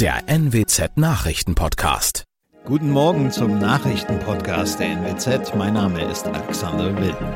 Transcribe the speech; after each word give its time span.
der 0.00 0.22
NWZ 0.28 0.96
Nachrichtenpodcast. 0.96 2.24
Guten 2.64 2.88
Morgen 2.88 3.30
zum 3.30 3.58
Nachrichtenpodcast 3.58 4.80
der 4.80 4.92
NWZ. 4.92 5.54
Mein 5.56 5.74
Name 5.74 6.02
ist 6.10 6.26
Alexander 6.26 6.96
Wilden. 6.96 7.26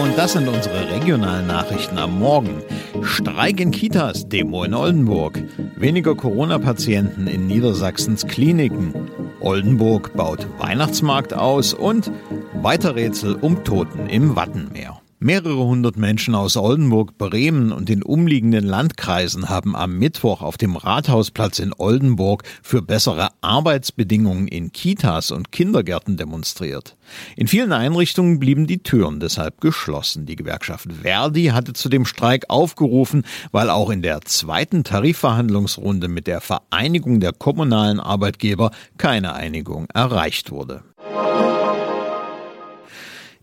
Und 0.00 0.16
das 0.16 0.34
sind 0.34 0.46
unsere 0.46 0.88
regionalen 0.92 1.48
Nachrichten 1.48 1.98
am 1.98 2.20
Morgen. 2.20 2.62
Streik 3.02 3.58
in 3.58 3.72
Kitas, 3.72 4.28
Demo 4.28 4.62
in 4.62 4.74
Oldenburg. 4.74 5.42
Weniger 5.74 6.14
Corona-Patienten 6.14 7.26
in 7.26 7.48
Niedersachsens 7.48 8.28
Kliniken. 8.28 8.94
Oldenburg 9.40 10.14
baut 10.14 10.46
Weihnachtsmarkt 10.60 11.34
aus 11.34 11.74
und 11.74 12.12
weiter 12.54 12.94
Rätsel 12.94 13.34
um 13.34 13.64
Toten 13.64 14.06
im 14.06 14.36
Wattenmeer. 14.36 15.00
Mehrere 15.20 15.64
hundert 15.64 15.96
Menschen 15.96 16.36
aus 16.36 16.56
Oldenburg, 16.56 17.18
Bremen 17.18 17.72
und 17.72 17.88
den 17.88 18.04
umliegenden 18.04 18.64
Landkreisen 18.64 19.48
haben 19.48 19.74
am 19.74 19.98
Mittwoch 19.98 20.42
auf 20.42 20.56
dem 20.58 20.76
Rathausplatz 20.76 21.58
in 21.58 21.74
Oldenburg 21.76 22.44
für 22.62 22.82
bessere 22.82 23.30
Arbeitsbedingungen 23.40 24.46
in 24.46 24.70
Kitas 24.70 25.32
und 25.32 25.50
Kindergärten 25.50 26.16
demonstriert. 26.16 26.96
In 27.34 27.48
vielen 27.48 27.72
Einrichtungen 27.72 28.38
blieben 28.38 28.68
die 28.68 28.84
Türen 28.84 29.18
deshalb 29.18 29.60
geschlossen. 29.60 30.24
Die 30.24 30.36
Gewerkschaft 30.36 30.86
Verdi 31.02 31.46
hatte 31.46 31.72
zu 31.72 31.88
dem 31.88 32.04
Streik 32.04 32.44
aufgerufen, 32.48 33.24
weil 33.50 33.70
auch 33.70 33.90
in 33.90 34.02
der 34.02 34.20
zweiten 34.20 34.84
Tarifverhandlungsrunde 34.84 36.06
mit 36.06 36.28
der 36.28 36.40
Vereinigung 36.40 37.18
der 37.18 37.32
kommunalen 37.32 37.98
Arbeitgeber 37.98 38.70
keine 38.98 39.32
Einigung 39.32 39.88
erreicht 39.92 40.52
wurde. 40.52 40.84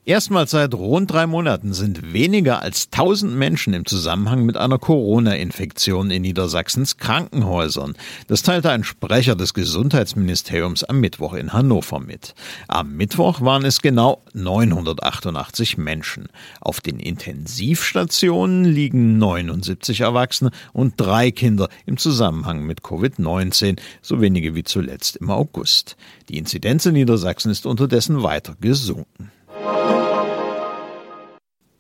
Erstmals 0.08 0.52
seit 0.52 0.76
rund 0.76 1.12
drei 1.12 1.26
Monaten 1.26 1.74
sind 1.74 2.14
weniger 2.14 2.62
als 2.62 2.90
1000 2.92 3.34
Menschen 3.34 3.74
im 3.74 3.88
Zusammenhang 3.88 4.46
mit 4.46 4.56
einer 4.56 4.78
Corona-Infektion 4.78 6.12
in 6.12 6.22
Niedersachsens 6.22 6.98
Krankenhäusern. 6.98 7.96
Das 8.28 8.44
teilte 8.44 8.70
ein 8.70 8.84
Sprecher 8.84 9.36
des 9.36 9.56
Gesundheitsministeriums 9.56 10.84
am 10.84 11.00
Mittwoch 11.00 11.34
in 11.34 11.54
Hannover 11.54 12.00
mit. 12.00 12.36
Am 12.68 12.96
Mittwoch 12.96 13.42
waren 13.42 13.66
es 13.66 13.82
genau 13.82 14.22
988 14.34 15.80
Menschen. 15.80 16.28
Auf 16.62 16.82
den 16.82 17.00
Intensivstationen 17.00 18.64
liegen 18.64 19.18
79 19.18 20.02
Erwachsene 20.02 20.52
und 20.72 20.94
drei 20.98 21.32
Kinder 21.32 21.68
im 21.88 21.98
Zusammenhang 21.98 22.64
mit 22.64 22.82
Covid-19, 22.82 23.80
so 24.04 24.22
wenige 24.22 24.54
wie 24.54 24.64
zuletzt 24.64 25.16
im 25.16 25.32
August. 25.32 25.98
Die 26.30 26.38
Inzidenz 26.38 26.86
in 26.86 26.94
Niedersachsen 26.94 27.50
ist 27.50 27.66
unterdessen 27.66 28.22
weiter 28.22 28.56
gesunken. 28.62 29.32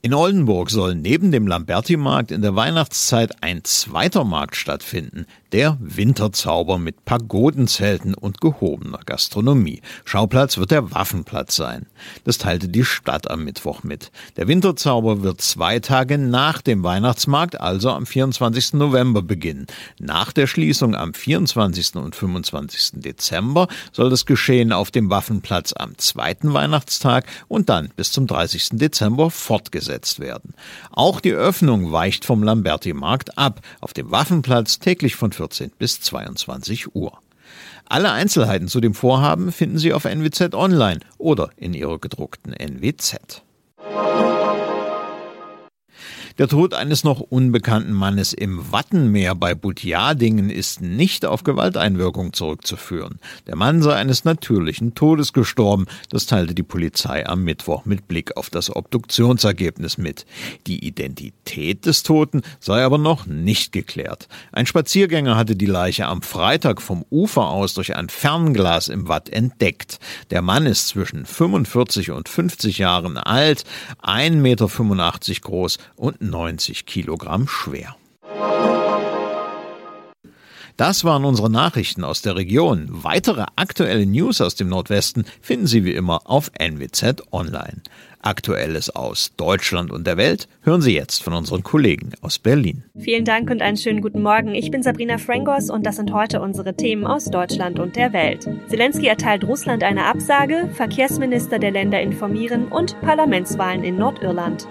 In 0.05 0.13
Oldenburg 0.13 0.69
soll 0.69 0.93
neben 0.93 1.31
dem 1.31 1.47
Lamberti-Markt 1.47 2.29
in 2.29 2.43
der 2.43 2.55
Weihnachtszeit 2.55 3.41
ein 3.41 3.63
zweiter 3.63 4.23
Markt 4.23 4.55
stattfinden, 4.55 5.25
der 5.51 5.77
Winterzauber 5.79 6.77
mit 6.77 7.05
Pagodenzelten 7.05 8.13
und 8.13 8.39
gehobener 8.39 8.99
Gastronomie. 9.03 9.81
Schauplatz 10.03 10.59
wird 10.59 10.69
der 10.69 10.91
Waffenplatz 10.91 11.55
sein. 11.55 11.87
Das 12.23 12.37
teilte 12.37 12.67
die 12.67 12.85
Stadt 12.85 13.31
am 13.31 13.45
Mittwoch 13.45 13.81
mit. 13.81 14.11
Der 14.37 14.47
Winterzauber 14.47 15.23
wird 15.23 15.41
zwei 15.41 15.79
Tage 15.79 16.19
nach 16.19 16.61
dem 16.61 16.83
Weihnachtsmarkt, 16.83 17.59
also 17.59 17.89
am 17.89 18.05
24. 18.05 18.73
November 18.73 19.23
beginnen. 19.23 19.65
Nach 19.97 20.31
der 20.31 20.45
Schließung 20.45 20.93
am 20.93 21.15
24. 21.15 21.95
und 21.95 22.15
25. 22.15 23.01
Dezember 23.01 23.69
soll 23.91 24.11
das 24.11 24.27
Geschehen 24.27 24.71
auf 24.71 24.91
dem 24.91 25.09
Waffenplatz 25.09 25.73
am 25.75 25.97
zweiten 25.97 26.53
Weihnachtstag 26.53 27.25
und 27.47 27.69
dann 27.69 27.89
bis 27.95 28.11
zum 28.11 28.27
30. 28.27 28.69
Dezember 28.73 29.31
fortgesetzt 29.31 29.94
umgesetzt 29.95 30.19
werden. 30.19 30.53
Auch 30.91 31.19
die 31.19 31.33
Öffnung 31.33 31.91
weicht 31.91 32.25
vom 32.25 32.43
Lamberti-Markt 32.43 33.37
ab, 33.37 33.61
auf 33.81 33.93
dem 33.93 34.11
Waffenplatz 34.11 34.79
täglich 34.79 35.15
von 35.15 35.31
14 35.31 35.71
bis 35.77 36.01
22 36.01 36.95
Uhr. 36.95 37.19
Alle 37.87 38.11
Einzelheiten 38.11 38.67
zu 38.67 38.81
dem 38.81 38.93
Vorhaben 38.93 39.51
finden 39.51 39.77
Sie 39.77 39.93
auf 39.93 40.05
NWZ 40.05 40.55
Online 40.55 40.99
oder 41.17 41.49
in 41.55 41.73
Ihrer 41.73 41.99
gedruckten 41.99 42.53
NWZ. 42.53 43.43
Der 46.37 46.49
Tod 46.49 46.73
eines 46.73 47.05
noch 47.05 47.21
unbekannten 47.21 47.93
Mannes 47.93 48.33
im 48.33 48.69
Wattenmeer 48.69 49.35
bei 49.35 49.55
Butjadingen 49.55 50.49
ist 50.49 50.81
nicht 50.81 51.25
auf 51.25 51.45
Gewalteinwirkung 51.45 52.33
zurückzuführen. 52.33 53.19
Der 53.47 53.55
Mann 53.55 53.81
sei 53.81 53.93
eines 53.93 54.25
natürlichen 54.25 54.95
Todes 54.95 55.31
gestorben, 55.31 55.85
das 56.09 56.25
teilte 56.25 56.53
die 56.53 56.61
Polizei 56.61 57.25
am 57.25 57.45
Mittwoch 57.45 57.85
mit 57.85 58.09
Blick 58.09 58.35
auf 58.35 58.49
das 58.49 58.75
Obduktionsergebnis 58.75 59.97
mit. 59.97 60.25
Die 60.67 60.85
Identität 60.85 61.85
des 61.85 62.03
Toten 62.03 62.41
sei 62.59 62.83
aber 62.83 62.97
noch 62.97 63.27
nicht 63.27 63.71
geklärt. 63.71 64.27
Ein 64.51 64.65
Spaziergänger 64.65 65.37
hatte 65.37 65.55
die 65.55 65.65
Leiche 65.65 66.05
am 66.05 66.21
Freitag 66.21 66.81
vom 66.81 67.05
Ufer 67.09 67.47
aus 67.47 67.75
durch 67.75 67.95
ein 67.95 68.09
Fernglas 68.09 68.89
im 68.89 69.07
Watt 69.07 69.29
entdeckt. 69.29 69.99
Der 70.31 70.41
Mann 70.41 70.65
ist 70.65 70.89
zwischen 70.89 71.25
45 71.25 72.11
und 72.11 72.27
50 72.27 72.77
Jahren 72.77 73.15
alt, 73.15 73.63
1,85 74.03 74.31
Meter 74.41 74.67
groß 75.39 75.77
und 75.95 76.24
90 76.29 76.85
Kilogramm 76.85 77.47
schwer. 77.47 77.95
Das 80.77 81.05
waren 81.05 81.23
unsere 81.23 81.49
Nachrichten 81.49 82.03
aus 82.03 82.21
der 82.21 82.35
Region. 82.35 82.87
Weitere 82.89 83.45
aktuelle 83.55 84.05
News 84.05 84.41
aus 84.41 84.55
dem 84.55 84.67
Nordwesten 84.67 85.23
finden 85.39 85.67
Sie 85.67 85.85
wie 85.85 85.93
immer 85.93 86.21
auf 86.25 86.51
NWZ 86.59 87.23
Online. 87.31 87.81
Aktuelles 88.21 88.89
aus 88.89 89.31
Deutschland 89.37 89.91
und 89.91 90.05
der 90.05 90.17
Welt 90.17 90.49
hören 90.63 90.81
Sie 90.81 90.93
jetzt 90.93 91.23
von 91.23 91.33
unseren 91.33 91.63
Kollegen 91.63 92.11
aus 92.21 92.39
Berlin. 92.39 92.83
Vielen 92.99 93.23
Dank 93.23 93.49
und 93.51 93.61
einen 93.61 93.77
schönen 93.77 94.01
guten 94.01 94.21
Morgen. 94.21 94.53
Ich 94.53 94.69
bin 94.69 94.83
Sabrina 94.83 95.17
Frangos 95.17 95.69
und 95.69 95.85
das 95.85 95.95
sind 95.95 96.11
heute 96.11 96.41
unsere 96.41 96.75
Themen 96.75 97.05
aus 97.05 97.25
Deutschland 97.25 97.79
und 97.79 97.95
der 97.95 98.11
Welt. 98.11 98.49
Zelensky 98.67 99.07
erteilt 99.07 99.45
Russland 99.45 99.81
eine 99.81 100.05
Absage, 100.05 100.69
Verkehrsminister 100.73 101.57
der 101.57 101.71
Länder 101.71 102.01
informieren 102.01 102.67
und 102.67 102.99
Parlamentswahlen 102.99 103.83
in 103.83 103.97
Nordirland. 103.97 104.67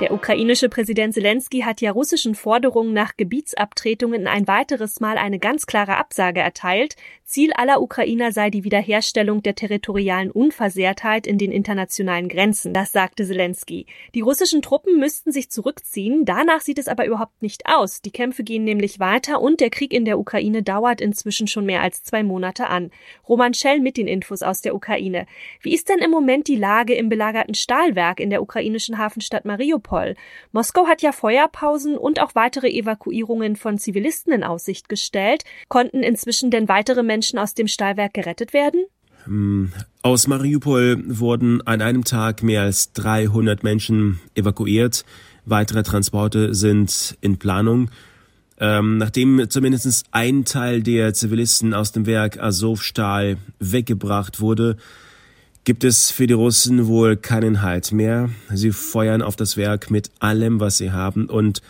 Der 0.00 0.12
ukrainische 0.12 0.68
Präsident 0.68 1.12
Zelensky 1.12 1.62
hat 1.62 1.80
ja 1.80 1.90
russischen 1.90 2.36
Forderungen 2.36 2.92
nach 2.92 3.16
Gebietsabtretungen 3.16 4.28
ein 4.28 4.46
weiteres 4.46 5.00
Mal 5.00 5.18
eine 5.18 5.40
ganz 5.40 5.66
klare 5.66 5.96
Absage 5.96 6.38
erteilt. 6.38 6.94
Ziel 7.24 7.52
aller 7.52 7.82
Ukrainer 7.82 8.30
sei 8.30 8.48
die 8.48 8.62
Wiederherstellung 8.62 9.42
der 9.42 9.56
territorialen 9.56 10.30
Unversehrtheit 10.30 11.26
in 11.26 11.36
den 11.36 11.50
internationalen 11.50 12.28
Grenzen. 12.28 12.72
Das 12.72 12.92
sagte 12.92 13.26
Zelensky. 13.26 13.86
Die 14.14 14.20
russischen 14.20 14.62
Truppen 14.62 15.00
müssten 15.00 15.32
sich 15.32 15.50
zurückziehen. 15.50 16.24
Danach 16.24 16.60
sieht 16.60 16.78
es 16.78 16.86
aber 16.86 17.04
überhaupt 17.04 17.42
nicht 17.42 17.66
aus. 17.66 18.00
Die 18.00 18.12
Kämpfe 18.12 18.44
gehen 18.44 18.62
nämlich 18.62 19.00
weiter 19.00 19.42
und 19.42 19.58
der 19.58 19.70
Krieg 19.70 19.92
in 19.92 20.04
der 20.04 20.20
Ukraine 20.20 20.62
dauert 20.62 21.00
inzwischen 21.00 21.48
schon 21.48 21.66
mehr 21.66 21.82
als 21.82 22.04
zwei 22.04 22.22
Monate 22.22 22.68
an. 22.68 22.92
Roman 23.28 23.52
Schell 23.52 23.80
mit 23.80 23.96
den 23.96 24.06
Infos 24.06 24.42
aus 24.42 24.62
der 24.62 24.76
Ukraine. 24.76 25.26
Wie 25.60 25.74
ist 25.74 25.88
denn 25.88 25.98
im 25.98 26.12
Moment 26.12 26.46
die 26.46 26.56
Lage 26.56 26.94
im 26.94 27.08
belagerten 27.08 27.54
Stahlwerk 27.54 28.20
in 28.20 28.30
der 28.30 28.42
ukrainischen 28.42 28.96
Hafenstadt 28.96 29.44
Mariupol? 29.44 29.87
Mariupol. 29.88 30.14
Moskau 30.52 30.86
hat 30.86 31.02
ja 31.02 31.12
Feuerpausen 31.12 31.96
und 31.96 32.20
auch 32.20 32.34
weitere 32.34 32.68
Evakuierungen 32.68 33.56
von 33.56 33.78
Zivilisten 33.78 34.32
in 34.32 34.44
Aussicht 34.44 34.88
gestellt. 34.88 35.44
Konnten 35.68 36.02
inzwischen 36.02 36.50
denn 36.50 36.68
weitere 36.68 37.02
Menschen 37.02 37.38
aus 37.38 37.54
dem 37.54 37.68
Stahlwerk 37.68 38.14
gerettet 38.14 38.52
werden? 38.52 38.84
Hm, 39.24 39.72
aus 40.02 40.26
Mariupol 40.26 41.02
wurden 41.06 41.66
an 41.66 41.82
einem 41.82 42.04
Tag 42.04 42.42
mehr 42.42 42.62
als 42.62 42.92
300 42.92 43.62
Menschen 43.62 44.20
evakuiert. 44.34 45.04
Weitere 45.44 45.82
Transporte 45.82 46.54
sind 46.54 47.16
in 47.20 47.38
Planung. 47.38 47.90
Ähm, 48.60 48.98
nachdem 48.98 49.48
zumindest 49.48 50.06
ein 50.10 50.44
Teil 50.44 50.82
der 50.82 51.14
Zivilisten 51.14 51.74
aus 51.74 51.92
dem 51.92 52.06
Werk 52.06 52.42
Azovstal 52.42 53.36
weggebracht 53.60 54.40
wurde, 54.40 54.76
gibt 55.68 55.84
es 55.84 56.10
für 56.10 56.26
die 56.26 56.32
Russen 56.32 56.86
wohl 56.86 57.18
keinen 57.18 57.60
Halt 57.60 57.92
mehr. 57.92 58.30
Sie 58.50 58.72
feuern 58.72 59.20
auf 59.20 59.36
das 59.36 59.58
Werk 59.58 59.90
mit 59.90 60.10
allem, 60.18 60.60
was 60.60 60.78
sie 60.78 60.92
haben 60.92 61.26
und 61.26 61.60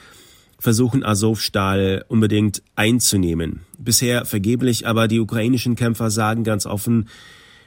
versuchen 0.56 1.04
Azovstal 1.04 2.04
unbedingt 2.06 2.62
einzunehmen. 2.76 3.62
Bisher 3.76 4.24
vergeblich, 4.24 4.86
aber 4.86 5.08
die 5.08 5.18
ukrainischen 5.18 5.74
Kämpfer 5.74 6.12
sagen 6.12 6.44
ganz 6.44 6.64
offen, 6.64 7.08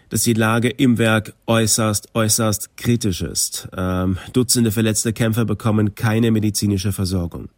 dass 0.07 0.23
die 0.23 0.31
Lage 0.31 0.69
im 0.69 0.97
Werk 0.97 1.33
äußerst, 1.47 2.15
äußerst 2.15 2.77
kritisch 2.77 3.23
ist. 3.23 3.67
Ähm, 3.75 4.17
Dutzende 4.31 4.71
verletzte 4.71 5.11
Kämpfer 5.11 5.43
bekommen 5.43 5.95
keine 5.95 6.31
medizinische 6.31 6.93
Versorgung. 6.93 7.49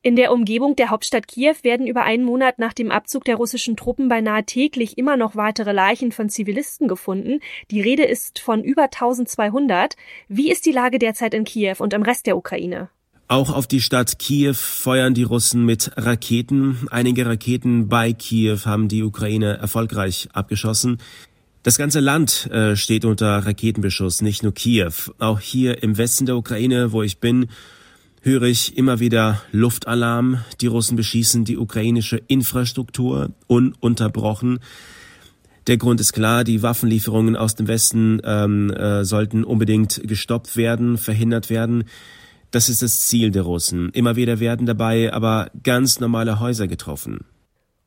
In 0.00 0.14
der 0.14 0.32
Umgebung 0.32 0.76
der 0.76 0.90
Hauptstadt 0.90 1.26
Kiew 1.26 1.56
werden 1.62 1.88
über 1.88 2.04
einen 2.04 2.22
Monat 2.22 2.60
nach 2.60 2.72
dem 2.72 2.92
Abzug 2.92 3.24
der 3.24 3.34
russischen 3.34 3.76
Truppen 3.76 4.08
beinahe 4.08 4.44
täglich 4.44 4.96
immer 4.96 5.16
noch 5.16 5.34
weitere 5.34 5.72
Leichen 5.72 6.12
von 6.12 6.28
Zivilisten 6.28 6.86
gefunden. 6.86 7.40
Die 7.72 7.80
Rede 7.80 8.04
ist 8.04 8.38
von 8.38 8.62
über 8.62 8.84
1200. 8.84 9.96
Wie 10.28 10.52
ist 10.52 10.66
die 10.66 10.72
Lage 10.72 11.00
derzeit 11.00 11.34
in 11.34 11.42
Kiew 11.42 11.74
und 11.78 11.94
im 11.94 12.02
Rest 12.02 12.26
der 12.26 12.36
Ukraine? 12.36 12.90
Auch 13.26 13.52
auf 13.52 13.66
die 13.66 13.80
Stadt 13.80 14.20
Kiew 14.20 14.54
feuern 14.54 15.14
die 15.14 15.24
Russen 15.24 15.64
mit 15.64 15.90
Raketen. 15.96 16.86
Einige 16.92 17.26
Raketen 17.26 17.88
bei 17.88 18.12
Kiew 18.12 18.60
haben 18.64 18.86
die 18.86 19.02
Ukraine 19.02 19.58
erfolgreich 19.58 20.28
abgeschossen. 20.32 20.98
Das 21.64 21.76
ganze 21.76 21.98
Land 21.98 22.48
äh, 22.52 22.76
steht 22.76 23.04
unter 23.04 23.44
Raketenbeschuss, 23.44 24.22
nicht 24.22 24.44
nur 24.44 24.54
Kiew. 24.54 24.92
Auch 25.18 25.40
hier 25.40 25.82
im 25.82 25.98
Westen 25.98 26.24
der 26.24 26.36
Ukraine, 26.36 26.92
wo 26.92 27.02
ich 27.02 27.18
bin, 27.18 27.48
höre 28.28 28.42
ich 28.42 28.76
immer 28.76 29.00
wieder 29.00 29.40
Luftalarm. 29.52 30.44
Die 30.60 30.66
Russen 30.66 30.96
beschießen 30.96 31.46
die 31.46 31.56
ukrainische 31.56 32.18
Infrastruktur 32.28 33.30
ununterbrochen. 33.46 34.58
Der 35.66 35.78
Grund 35.78 35.98
ist 35.98 36.12
klar, 36.12 36.44
die 36.44 36.62
Waffenlieferungen 36.62 37.36
aus 37.36 37.54
dem 37.54 37.68
Westen 37.68 38.20
ähm, 38.24 38.70
äh, 38.70 39.04
sollten 39.06 39.44
unbedingt 39.44 40.02
gestoppt 40.04 40.58
werden, 40.58 40.98
verhindert 40.98 41.48
werden. 41.48 41.84
Das 42.50 42.68
ist 42.68 42.82
das 42.82 43.08
Ziel 43.08 43.30
der 43.30 43.42
Russen. 43.42 43.88
Immer 43.94 44.14
wieder 44.16 44.40
werden 44.40 44.66
dabei 44.66 45.10
aber 45.10 45.50
ganz 45.62 45.98
normale 45.98 46.38
Häuser 46.38 46.68
getroffen. 46.68 47.20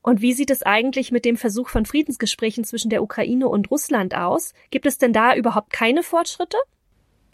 Und 0.02 0.22
wie 0.22 0.32
sieht 0.32 0.50
es 0.50 0.64
eigentlich 0.64 1.12
mit 1.12 1.24
dem 1.24 1.36
Versuch 1.36 1.68
von 1.68 1.86
Friedensgesprächen 1.86 2.64
zwischen 2.64 2.90
der 2.90 3.04
Ukraine 3.04 3.46
und 3.46 3.70
Russland 3.70 4.16
aus? 4.16 4.54
Gibt 4.70 4.86
es 4.86 4.98
denn 4.98 5.12
da 5.12 5.36
überhaupt 5.36 5.72
keine 5.72 6.02
Fortschritte? 6.02 6.56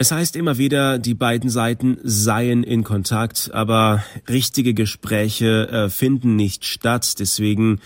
Es 0.01 0.13
heißt 0.13 0.37
immer 0.37 0.57
wieder, 0.57 0.97
die 0.97 1.13
beiden 1.13 1.49
Seiten 1.49 1.97
seien 2.03 2.63
in 2.63 2.85
Kontakt, 2.85 3.51
aber 3.53 4.01
richtige 4.29 4.73
Gespräche 4.73 5.67
äh, 5.67 5.89
finden 5.89 6.37
nicht 6.37 6.63
statt. 6.63 7.19
Deswegen 7.19 7.81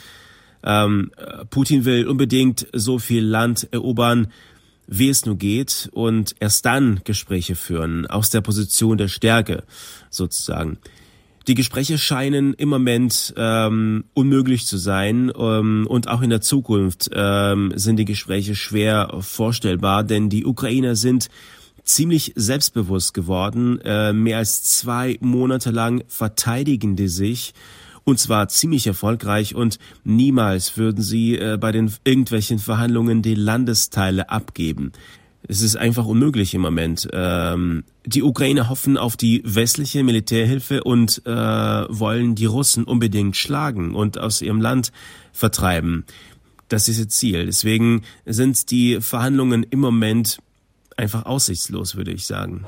ähm, 0.64 1.10
Putin 1.50 1.86
will 1.86 2.08
unbedingt 2.08 2.68
so 2.72 3.00
viel 3.00 3.26
Land 3.26 3.68
erobern, 3.72 4.28
wie 4.86 5.10
es 5.10 5.26
nur 5.26 5.40
geht, 5.40 5.90
und 5.92 6.36
erst 6.40 6.68
dann 6.68 7.02
Gespräche 7.04 7.56
führen, 7.56 8.06
aus 8.06 8.30
der 8.30 8.42
Position 8.42 9.00
der 9.00 9.08
Stärke 9.08 9.64
sozusagen. 10.12 10.78
Die 11.48 11.56
Gespräche 11.56 11.98
scheinen 11.98 12.54
im 12.54 12.70
Moment 12.70 13.34
ähm, 13.38 14.04
unmöglich 14.14 14.68
zu 14.68 14.78
sein 14.78 15.32
ähm, 15.36 15.88
und 15.90 16.08
auch 16.10 16.22
in 16.22 16.30
der 16.30 16.42
Zukunft 16.42 17.10
ähm, 17.12 17.74
sind 17.76 17.98
die 17.98 18.06
Gespräche 18.06 18.54
schwer 18.54 19.18
vorstellbar, 19.22 20.04
denn 20.04 20.30
die 20.30 20.46
Ukrainer 20.46 20.96
sind 20.96 21.30
ziemlich 21.84 22.34
selbstbewusst 22.36 23.14
geworden. 23.14 23.80
Äh, 23.82 24.14
mehr 24.14 24.38
als 24.38 24.64
zwei 24.64 25.18
Monate 25.22 25.72
lang 25.72 26.04
verteidigen 26.08 26.96
die 26.96 27.08
sich 27.08 27.54
und 28.04 28.20
zwar 28.20 28.50
ziemlich 28.50 28.88
erfolgreich 28.88 29.56
und 29.56 29.80
niemals 30.04 30.78
würden 30.78 31.02
sie 31.02 31.38
äh, 31.38 31.58
bei 31.60 31.72
den 31.72 31.92
irgendwelchen 32.04 32.60
Verhandlungen 32.60 33.22
die 33.22 33.36
Landesteile 33.36 34.30
abgeben. 34.30 34.92
Es 35.46 35.62
ist 35.62 35.76
einfach 35.76 36.06
unmöglich 36.06 36.54
im 36.54 36.62
Moment. 36.62 37.08
Ähm, 37.12 37.84
die 38.06 38.24
Ukrainer 38.24 38.70
hoffen 38.70 38.98
auf 38.98 39.18
die 39.18 39.42
westliche 39.46 40.04
Militärhilfe 40.04 40.84
und 40.84 41.22
äh, 41.26 41.32
wollen 41.32 42.36
die 42.36 42.46
Russen 42.46 42.86
unbedingt 42.86 43.36
schlagen 43.36 43.94
und 43.94 44.18
aus 44.18 44.42
ihrem 44.42 44.62
Land 44.62 44.92
vertreiben. 45.34 46.06
Das 46.70 46.88
ist 46.88 46.98
ihr 46.98 47.10
Ziel. 47.10 47.46
Deswegen 47.46 48.04
sind 48.26 48.72
die 48.72 49.02
Verhandlungen 49.02 49.64
im 49.64 49.80
Moment 49.80 50.40
einfach 50.98 51.26
aussichtslos, 51.26 51.96
würde 51.96 52.12
ich 52.12 52.26
sagen. 52.26 52.66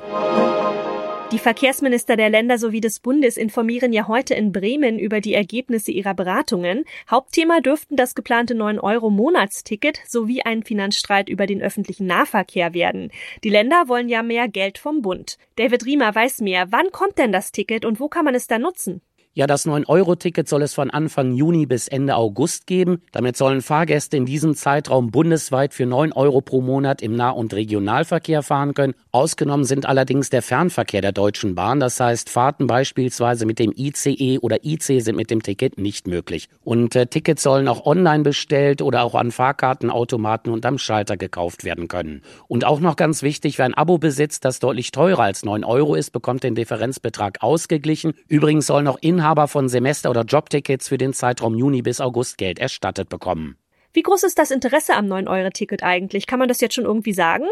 Die 1.32 1.40
Verkehrsminister 1.40 2.16
der 2.16 2.30
Länder 2.30 2.60
sowie 2.60 2.82
des 2.82 3.00
Bundes 3.00 3.36
informieren 3.36 3.92
ja 3.92 4.08
heute 4.08 4.36
in 4.36 4.52
Bremen 4.52 5.00
über 5.00 5.22
die 5.22 5.34
Ergebnisse 5.34 5.92
ihrer 5.92 6.14
Beratungen. 6.14 6.86
Hauptthema 7.10 7.62
dürften 7.62 7.96
das 7.96 8.14
geplante 8.14 8.54
9-Euro-Monatsticket 8.54 10.00
sowie 10.08 10.44
ein 10.44 10.62
Finanzstreit 10.62 11.28
über 11.28 11.48
den 11.48 11.64
öffentlichen 11.64 12.06
Nahverkehr 12.06 12.76
werden. 12.76 13.12
Die 13.44 13.50
Länder 13.50 13.88
wollen 13.88 14.08
ja 14.08 14.22
mehr 14.22 14.48
Geld 14.48 14.78
vom 14.78 15.02
Bund. 15.02 15.40
David 15.56 15.86
Riemer 15.86 16.14
weiß 16.14 16.42
mehr. 16.42 16.72
Wann 16.72 16.92
kommt 16.92 17.18
denn 17.18 17.32
das 17.32 17.52
Ticket 17.52 17.86
und 17.86 18.00
wo 18.00 18.08
kann 18.08 18.24
man 18.24 18.36
es 18.36 18.46
da 18.46 18.60
nutzen? 18.60 19.02
Ja, 19.38 19.48
das 19.48 19.68
9-Euro-Ticket 19.68 20.48
soll 20.48 20.62
es 20.62 20.74
von 20.74 20.90
Anfang 20.90 21.34
Juni 21.34 21.66
bis 21.66 21.90
Ende 21.90 22.16
August 22.16 22.68
geben. 22.68 23.02
Damit 23.12 23.36
sollen 23.36 23.62
Fahrgäste 23.62 24.16
in 24.16 24.26
diesem 24.26 24.56
Zeitraum 24.56 25.12
bundesweit 25.12 25.74
für 25.74 25.86
9 25.86 26.14
Euro 26.14 26.40
pro 26.40 26.62
Monat 26.62 27.02
im 27.02 27.18
Nah- 27.18 27.32
und 27.32 27.54
Regionalverkehr 27.54 28.44
fahren 28.44 28.74
können. 28.74 28.94
Ausgenommen 29.12 29.66
sind 29.66 29.88
allerdings 29.88 30.30
der 30.30 30.42
Fernverkehr 30.42 31.02
der 31.02 31.12
Deutschen 31.12 31.54
Bahn. 31.54 31.82
Das 31.82 32.00
heißt, 32.00 32.30
Fahrten 32.30 32.66
beispielsweise 32.66 33.46
mit 33.46 33.60
dem 33.60 33.74
ICE 33.76 34.40
oder 34.40 34.64
IC 34.64 35.02
sind 35.04 35.18
mit 35.18 35.30
dem 35.30 35.44
Ticket 35.44 35.78
nicht 35.78 36.08
möglich. 36.08 36.48
Und 36.64 36.96
äh, 36.96 37.06
Tickets 37.06 37.44
sollen 37.44 37.68
auch 37.68 37.86
online 37.86 38.24
bestellt 38.24 38.82
oder 38.82 39.04
auch 39.04 39.16
an 39.16 39.32
Fahrkartenautomaten 39.32 40.50
und 40.54 40.66
am 40.66 40.78
Schalter 40.78 41.18
gekauft 41.18 41.66
werden 41.66 41.90
können. 41.90 42.22
Und 42.48 42.64
auch 42.64 42.80
noch 42.80 42.96
ganz 42.96 43.22
wichtig, 43.22 43.58
wer 43.58 43.66
ein 43.66 43.74
Abo 43.74 43.98
besitzt, 43.98 44.46
das 44.46 44.60
deutlich 44.60 44.92
teurer 44.92 45.24
als 45.24 45.44
9 45.44 45.66
Euro 45.66 45.96
ist, 45.96 46.12
bekommt 46.12 46.44
den 46.44 46.56
Differenzbetrag 46.56 47.44
ausgeglichen. 47.44 48.14
Übrigens 48.30 48.68
sollen 48.68 48.88
auch 48.88 48.98
Inhaber 49.02 49.25
Inhaber 49.26 49.48
von 49.48 49.68
Semester- 49.70 50.12
oder 50.12 50.22
Jobtickets 50.22 50.88
für 50.88 51.00
den 51.00 51.12
Zeitraum 51.12 51.56
Juni 51.56 51.82
bis 51.82 52.00
August 52.00 52.38
Geld 52.38 52.60
erstattet 52.60 53.10
bekommen. 53.10 53.58
Wie 53.92 54.04
groß 54.04 54.22
ist 54.22 54.38
das 54.38 54.52
Interesse 54.52 54.94
am 54.94 55.08
9-Euro-Ticket 55.08 55.82
eigentlich? 55.82 56.28
Kann 56.28 56.38
man 56.38 56.48
das 56.48 56.62
jetzt 56.62 56.76
schon 56.76 56.86
irgendwie 56.86 57.12
sagen? 57.12 57.46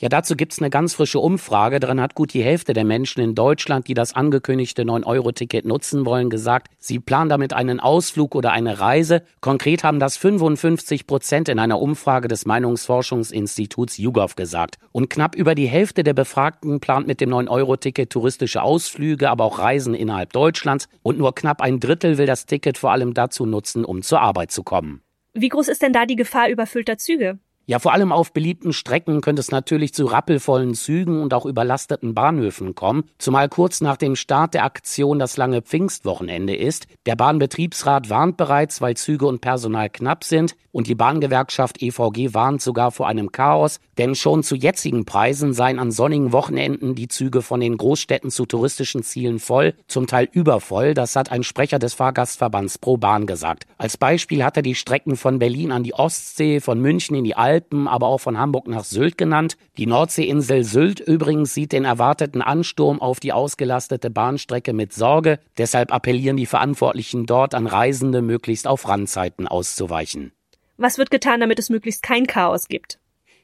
Ja, 0.00 0.08
dazu 0.08 0.34
gibt's 0.34 0.60
eine 0.60 0.70
ganz 0.70 0.94
frische 0.94 1.18
Umfrage. 1.18 1.78
Daran 1.78 2.00
hat 2.00 2.14
gut 2.14 2.32
die 2.32 2.42
Hälfte 2.42 2.72
der 2.72 2.86
Menschen 2.86 3.20
in 3.20 3.34
Deutschland, 3.34 3.86
die 3.86 3.92
das 3.92 4.14
angekündigte 4.16 4.82
9-Euro-Ticket 4.82 5.66
nutzen 5.66 6.06
wollen, 6.06 6.30
gesagt, 6.30 6.68
sie 6.78 6.98
planen 6.98 7.28
damit 7.28 7.52
einen 7.52 7.80
Ausflug 7.80 8.34
oder 8.34 8.50
eine 8.52 8.80
Reise. 8.80 9.22
Konkret 9.42 9.84
haben 9.84 10.00
das 10.00 10.16
55 10.16 11.06
Prozent 11.06 11.50
in 11.50 11.58
einer 11.58 11.82
Umfrage 11.82 12.28
des 12.28 12.46
Meinungsforschungsinstituts 12.46 13.98
YouGov 13.98 14.36
gesagt. 14.36 14.78
Und 14.90 15.10
knapp 15.10 15.34
über 15.34 15.54
die 15.54 15.68
Hälfte 15.68 16.02
der 16.02 16.14
Befragten 16.14 16.80
plant 16.80 17.06
mit 17.06 17.20
dem 17.20 17.28
9-Euro-Ticket 17.28 18.08
touristische 18.08 18.62
Ausflüge, 18.62 19.28
aber 19.28 19.44
auch 19.44 19.58
Reisen 19.58 19.92
innerhalb 19.92 20.32
Deutschlands. 20.32 20.88
Und 21.02 21.18
nur 21.18 21.34
knapp 21.34 21.60
ein 21.60 21.78
Drittel 21.78 22.16
will 22.16 22.24
das 22.24 22.46
Ticket 22.46 22.78
vor 22.78 22.92
allem 22.92 23.12
dazu 23.12 23.44
nutzen, 23.44 23.84
um 23.84 24.00
zur 24.00 24.22
Arbeit 24.22 24.50
zu 24.50 24.62
kommen. 24.62 25.02
Wie 25.34 25.50
groß 25.50 25.68
ist 25.68 25.82
denn 25.82 25.92
da 25.92 26.06
die 26.06 26.16
Gefahr 26.16 26.48
überfüllter 26.48 26.96
Züge? 26.96 27.38
Ja, 27.66 27.78
vor 27.78 27.92
allem 27.92 28.10
auf 28.10 28.32
beliebten 28.32 28.72
Strecken 28.72 29.20
könnte 29.20 29.40
es 29.40 29.50
natürlich 29.50 29.94
zu 29.94 30.06
rappelvollen 30.06 30.74
Zügen 30.74 31.22
und 31.22 31.32
auch 31.34 31.46
überlasteten 31.46 32.14
Bahnhöfen 32.14 32.74
kommen, 32.74 33.04
zumal 33.18 33.48
kurz 33.48 33.80
nach 33.80 33.96
dem 33.96 34.16
Start 34.16 34.54
der 34.54 34.64
Aktion 34.64 35.18
das 35.18 35.36
lange 35.36 35.62
Pfingstwochenende 35.62 36.56
ist. 36.56 36.86
Der 37.06 37.16
Bahnbetriebsrat 37.16 38.10
warnt 38.10 38.36
bereits, 38.36 38.80
weil 38.80 38.96
Züge 38.96 39.26
und 39.26 39.40
Personal 39.40 39.88
knapp 39.88 40.24
sind 40.24 40.56
und 40.72 40.86
die 40.86 40.94
Bahngewerkschaft 40.94 41.82
EVG 41.82 42.34
warnt 42.34 42.62
sogar 42.62 42.90
vor 42.90 43.08
einem 43.08 43.32
Chaos, 43.32 43.80
denn 43.98 44.14
schon 44.14 44.42
zu 44.42 44.54
jetzigen 44.54 45.04
Preisen 45.04 45.52
seien 45.52 45.78
an 45.78 45.90
sonnigen 45.90 46.32
Wochenenden 46.32 46.94
die 46.94 47.08
Züge 47.08 47.42
von 47.42 47.60
den 47.60 47.76
Großstädten 47.76 48.30
zu 48.30 48.46
touristischen 48.46 49.02
Zielen 49.02 49.38
voll, 49.38 49.74
zum 49.88 50.06
Teil 50.06 50.28
übervoll, 50.32 50.94
das 50.94 51.16
hat 51.16 51.32
ein 51.32 51.42
Sprecher 51.42 51.78
des 51.78 51.94
Fahrgastverbands 51.94 52.78
Pro 52.78 52.96
Bahn 52.96 53.26
gesagt. 53.26 53.66
Als 53.78 53.96
Beispiel 53.96 54.44
hat 54.44 54.56
er 54.56 54.62
die 54.62 54.74
Strecken 54.74 55.16
von 55.16 55.38
Berlin 55.38 55.72
an 55.72 55.82
die 55.82 55.94
Ostsee, 55.94 56.60
von 56.60 56.80
München 56.80 57.16
in 57.16 57.24
die 57.24 57.36
Alpen 57.36 57.88
aber 57.88 58.06
auch 58.06 58.18
von 58.18 58.38
Hamburg 58.38 58.68
nach 58.68 58.84
Sylt 58.84 59.18
genannt. 59.18 59.56
Die 59.76 59.86
Nordseeinsel 59.86 60.64
Sylt 60.64 61.00
übrigens 61.00 61.54
sieht 61.54 61.72
den 61.72 61.84
erwarteten 61.84 62.42
Ansturm 62.42 63.00
auf 63.00 63.20
die 63.20 63.32
ausgelastete 63.32 64.10
Bahnstrecke 64.10 64.72
mit 64.72 64.92
Sorge. 64.92 65.38
Deshalb 65.58 65.92
appellieren 65.92 66.36
die 66.36 66.46
Verantwortlichen 66.46 67.26
dort 67.26 67.54
an 67.54 67.66
Reisende, 67.66 68.22
möglichst 68.22 68.66
auf 68.66 68.88
Randzeiten 68.88 69.48
auszuweichen. 69.48 70.32
Was 70.82 70.96
wird 70.96 71.10
getan, 71.10 71.40
damit 71.40 71.58
es 71.58 71.68
möglichst 71.68 72.02
kein 72.02 72.26
Chaos 72.26 72.66
gibt? 72.66 72.98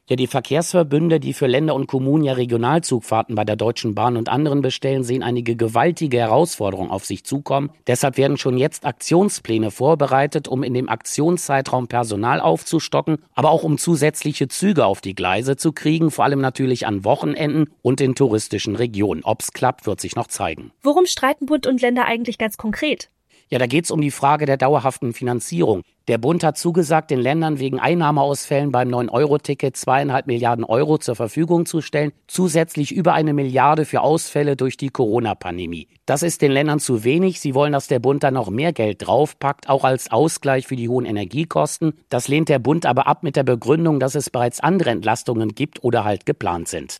Ja, 0.09 0.15
die 0.15 0.25
Verkehrsverbünde, 0.25 1.19
die 1.19 1.33
für 1.33 1.45
Länder 1.45 1.75
und 1.75 1.85
Kommunen 1.85 2.23
ja 2.23 2.33
Regionalzugfahrten 2.33 3.35
bei 3.35 3.45
der 3.45 3.55
Deutschen 3.55 3.93
Bahn 3.93 4.17
und 4.17 4.27
anderen 4.27 4.63
bestellen, 4.63 5.03
sehen 5.03 5.21
einige 5.21 5.55
gewaltige 5.55 6.17
Herausforderungen 6.17 6.89
auf 6.89 7.05
sich 7.05 7.25
zukommen. 7.25 7.69
Deshalb 7.85 8.17
werden 8.17 8.37
schon 8.37 8.57
jetzt 8.57 8.87
Aktionspläne 8.87 9.69
vorbereitet, 9.69 10.47
um 10.47 10.63
in 10.63 10.73
dem 10.73 10.89
Aktionszeitraum 10.89 11.87
Personal 11.87 12.41
aufzustocken, 12.41 13.17
aber 13.35 13.51
auch 13.51 13.61
um 13.61 13.77
zusätzliche 13.77 14.47
Züge 14.47 14.87
auf 14.87 15.01
die 15.01 15.13
Gleise 15.13 15.57
zu 15.57 15.73
kriegen, 15.73 16.09
vor 16.09 16.25
allem 16.25 16.41
natürlich 16.41 16.87
an 16.87 17.05
Wochenenden 17.05 17.69
und 17.83 18.01
in 18.01 18.15
touristischen 18.15 18.75
Regionen. 18.75 19.23
Ob's 19.23 19.53
klappt, 19.53 19.85
wird 19.85 20.01
sich 20.01 20.15
noch 20.15 20.27
zeigen. 20.27 20.71
Worum 20.81 21.05
streiten 21.05 21.45
Bund 21.45 21.67
und 21.67 21.81
Länder 21.83 22.05
eigentlich 22.05 22.39
ganz 22.39 22.57
konkret? 22.57 23.11
Ja, 23.49 23.59
da 23.59 23.65
geht 23.65 23.85
es 23.85 23.91
um 23.91 24.01
die 24.01 24.11
Frage 24.11 24.45
der 24.45 24.57
dauerhaften 24.57 25.13
Finanzierung. 25.13 25.83
Der 26.09 26.17
Bund 26.17 26.43
hat 26.43 26.57
zugesagt, 26.57 27.11
den 27.11 27.19
Ländern 27.19 27.59
wegen 27.59 27.79
Einnahmeausfällen 27.79 28.73
beim 28.73 28.89
9-Euro-Ticket 28.89 29.77
zweieinhalb 29.77 30.27
Milliarden 30.27 30.65
Euro 30.65 30.97
zur 30.97 31.15
Verfügung 31.15 31.65
zu 31.65 31.79
stellen, 31.79 32.11
zusätzlich 32.27 32.91
über 32.91 33.13
eine 33.13 33.33
Milliarde 33.33 33.85
für 33.85 34.01
Ausfälle 34.01 34.57
durch 34.57 34.75
die 34.75 34.89
Corona-Pandemie. 34.89 35.87
Das 36.05 36.23
ist 36.23 36.41
den 36.41 36.51
Ländern 36.51 36.79
zu 36.79 37.05
wenig. 37.05 37.39
Sie 37.39 37.55
wollen, 37.55 37.71
dass 37.71 37.87
der 37.87 37.99
Bund 37.99 38.23
da 38.23 38.31
noch 38.31 38.49
mehr 38.49 38.73
Geld 38.73 39.07
draufpackt, 39.07 39.69
auch 39.69 39.85
als 39.85 40.11
Ausgleich 40.11 40.67
für 40.67 40.75
die 40.75 40.89
hohen 40.89 41.05
Energiekosten. 41.05 41.93
Das 42.09 42.27
lehnt 42.27 42.49
der 42.49 42.59
Bund 42.59 42.85
aber 42.85 43.07
ab 43.07 43.23
mit 43.23 43.37
der 43.37 43.43
Begründung, 43.43 44.01
dass 44.01 44.15
es 44.15 44.29
bereits 44.29 44.59
andere 44.59 44.89
Entlastungen 44.89 45.55
gibt 45.55 45.83
oder 45.85 46.03
halt 46.03 46.25
geplant 46.25 46.67
sind. 46.67 46.99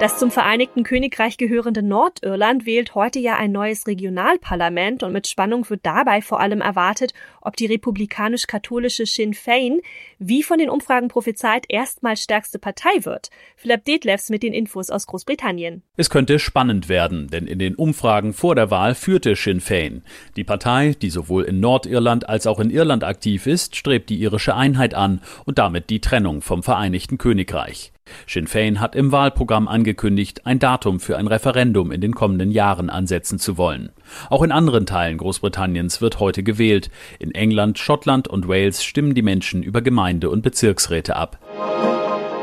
Das 0.00 0.18
zum 0.18 0.32
Vereinigten 0.32 0.82
Königreich 0.82 1.38
gehörende 1.38 1.82
Nordirland 1.82 2.66
wählt 2.66 2.96
heute 2.96 3.20
ja 3.20 3.36
ein 3.36 3.52
neues 3.52 3.86
Regionalparlament 3.86 5.04
und 5.04 5.12
mit 5.12 5.28
Spannung 5.28 5.70
wird 5.70 5.86
dabei 5.86 6.20
vor 6.20 6.40
allem 6.40 6.60
erwartet, 6.60 7.14
ob 7.40 7.56
die 7.56 7.66
republikanisch-katholische 7.66 9.06
Sinn 9.06 9.34
Fein, 9.34 9.80
wie 10.18 10.42
von 10.42 10.58
den 10.58 10.68
Umfragen 10.68 11.08
prophezeit, 11.08 11.64
erstmals 11.68 12.24
stärkste 12.24 12.58
Partei 12.58 13.04
wird. 13.04 13.30
Philipp 13.56 13.84
Detlefs 13.84 14.30
mit 14.30 14.42
den 14.42 14.52
Infos 14.52 14.90
aus 14.90 15.06
Großbritannien. 15.06 15.82
Es 15.96 16.10
könnte 16.10 16.40
spannend 16.40 16.88
werden, 16.88 17.28
denn 17.28 17.46
in 17.46 17.60
den 17.60 17.76
Umfragen 17.76 18.32
vor 18.32 18.56
der 18.56 18.72
Wahl 18.72 18.96
führte 18.96 19.36
Sinn 19.36 19.60
Fein. 19.60 20.02
Die 20.36 20.44
Partei, 20.44 20.96
die 21.00 21.10
sowohl 21.10 21.44
in 21.44 21.60
Nordirland 21.60 22.28
als 22.28 22.48
auch 22.48 22.58
in 22.58 22.70
Irland 22.70 23.04
aktiv 23.04 23.46
ist, 23.46 23.76
strebt 23.76 24.10
die 24.10 24.20
irische 24.20 24.56
Einheit 24.56 24.92
an 24.92 25.22
und 25.46 25.58
damit 25.58 25.88
die 25.88 26.00
Trennung 26.00 26.42
vom 26.42 26.64
Vereinigten 26.64 27.16
Königreich. 27.16 27.93
Sinn 28.26 28.46
Fein 28.46 28.80
hat 28.80 28.94
im 28.94 29.12
Wahlprogramm 29.12 29.68
angekündigt, 29.68 30.46
ein 30.46 30.58
Datum 30.58 31.00
für 31.00 31.16
ein 31.16 31.26
Referendum 31.26 31.90
in 31.90 32.00
den 32.00 32.14
kommenden 32.14 32.50
Jahren 32.50 32.90
ansetzen 32.90 33.38
zu 33.38 33.56
wollen. 33.56 33.92
Auch 34.30 34.42
in 34.42 34.52
anderen 34.52 34.86
Teilen 34.86 35.18
Großbritanniens 35.18 36.00
wird 36.00 36.20
heute 36.20 36.42
gewählt. 36.42 36.90
In 37.18 37.34
England, 37.34 37.78
Schottland 37.78 38.28
und 38.28 38.48
Wales 38.48 38.84
stimmen 38.84 39.14
die 39.14 39.22
Menschen 39.22 39.62
über 39.62 39.82
Gemeinde- 39.82 40.30
und 40.30 40.42
Bezirksräte 40.42 41.16
ab. 41.16 41.38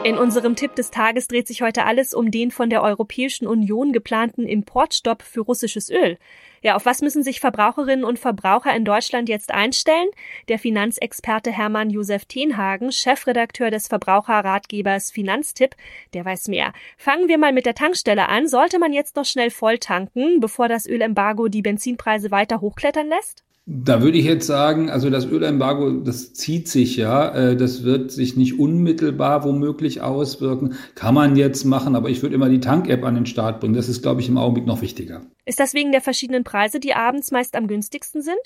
In 0.04 0.18
unserem 0.18 0.56
Tipp 0.56 0.74
des 0.74 0.90
Tages 0.90 1.28
dreht 1.28 1.48
sich 1.48 1.62
heute 1.62 1.86
alles 1.86 2.16
um 2.16 2.32
den 2.32 2.50
von 2.50 2.72
der 2.72 2.82
Europäischen 2.82 3.46
Union 3.46 3.94
geplanten 3.94 4.48
Importstopp 4.48 5.22
für 5.22 5.42
russisches 5.42 5.92
Öl. 5.92 6.18
Ja, 6.64 6.76
auf 6.76 6.88
was 6.88 7.04
müssen 7.04 7.22
sich 7.22 7.40
Verbraucherinnen 7.40 8.04
und 8.04 8.18
Verbraucher 8.18 8.76
in 8.76 8.84
Deutschland 8.84 9.30
jetzt 9.30 9.52
einstellen? 9.52 10.08
Der 10.48 10.58
Finanzexperte 10.58 11.52
Hermann 11.52 11.92
Josef 11.92 12.26
Tenhagen, 12.26 12.92
Chefredakteur 12.92 13.70
des 13.70 13.88
Verbraucherratgebers 13.90 15.12
Finanztipp, 15.12 15.76
der 16.16 16.26
weiß 16.26 16.48
mehr. 16.48 16.74
Fangen 16.98 17.28
wir 17.28 17.38
mal 17.38 17.54
mit 17.54 17.68
der 17.68 17.76
Tankstelle 17.76 18.28
an. 18.28 18.48
Sollte 18.48 18.80
man 18.80 18.94
jetzt 18.94 19.16
noch 19.18 19.26
schnell 19.26 19.52
voll 19.52 19.78
tanken, 19.78 20.40
bevor 20.40 20.68
das 20.68 20.88
Ölembargo 20.88 21.48
die 21.48 21.62
Benzinpreise 21.62 22.32
weiter 22.32 22.60
hochklettern 22.60 23.08
lässt? 23.08 23.44
Da 23.68 24.02
würde 24.02 24.18
ich 24.18 24.26
jetzt 24.26 24.48
sagen, 24.48 24.90
also 24.90 25.12
das 25.12 25.26
Ölembargo, 25.26 25.92
das 25.92 26.34
zieht 26.34 26.68
sich 26.68 26.98
ja, 26.98 27.30
äh, 27.30 27.56
das 27.56 27.84
wird 27.84 28.12
sich 28.12 28.36
nicht 28.36 28.58
unmittelbar 28.60 29.44
womöglich 29.44 30.02
auswirken. 30.02 30.74
Kann 30.96 31.14
man 31.14 31.36
jetzt 31.36 31.64
machen, 31.64 31.96
aber 31.96 32.10
ich 32.10 32.24
würde 32.24 32.34
immer 32.34 32.50
die 32.50 32.60
Tank-App 32.60 33.04
an 33.06 33.14
den 33.14 33.28
Start 33.28 33.60
bringen. 33.60 33.76
Das 33.76 33.88
ist, 33.88 34.02
glaube 34.02 34.20
ich, 34.20 34.30
im 34.30 34.40
Augenblick 34.40 34.66
noch 34.66 34.82
wichtiger. 34.82 35.22
Ist 35.46 35.60
das 35.60 35.76
wegen 35.76 35.92
der 35.92 36.02
verschiedenen 36.02 36.44
Preise, 36.44 36.80
die 36.80 36.96
abends 36.96 37.30
meist 37.30 37.56
am 37.56 37.68
günstigsten 37.68 38.24
sind? 38.24 38.40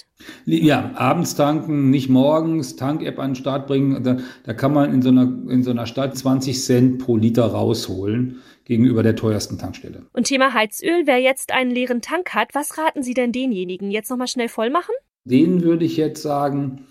Ja, 0.46 0.92
abends 0.96 1.36
tanken, 1.36 1.90
nicht 1.90 2.10
morgens, 2.10 2.76
Tank-App 2.76 3.18
an 3.18 3.32
den 3.32 3.36
Start 3.36 3.68
bringen. 3.68 4.04
Da, 4.04 4.18
da 4.44 4.54
kann 4.54 4.74
man 4.74 4.94
in 4.94 5.02
so, 5.02 5.10
einer, 5.10 5.32
in 5.50 5.64
so 5.64 5.72
einer 5.72 5.86
Stadt 5.86 6.18
20 6.18 6.62
Cent 6.62 7.00
pro 7.00 7.16
Liter 7.16 7.46
rausholen 7.46 8.42
gegenüber 8.66 9.04
der 9.04 9.16
teuersten 9.16 9.58
Tankstelle. 9.58 10.06
Und 10.14 10.26
Thema 10.26 10.54
Heizöl, 10.54 11.04
wer 11.06 11.20
jetzt 11.20 11.54
einen 11.54 11.72
leeren 11.72 12.02
Tank 12.02 12.34
hat, 12.34 12.50
was 12.54 12.78
raten 12.78 13.04
Sie 13.04 13.14
denn 13.14 13.32
denjenigen? 13.32 13.92
Jetzt 13.92 14.10
nochmal 14.10 14.28
schnell 14.28 14.50
voll 14.50 14.70
machen? 14.70 14.94
Denen 15.24 15.64
würde 15.64 15.86
ich 15.86 15.98
jetzt 15.98 16.22
sagen, 16.22 16.86